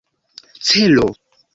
celo 0.67 1.07